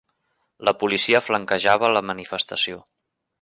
La 0.69 0.71
policia 0.83 1.21
flanquejava 1.25 1.93
la 1.97 2.03
manifestació. 2.13 2.81